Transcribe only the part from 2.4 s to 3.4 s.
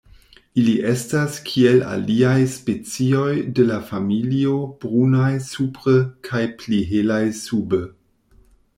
specioj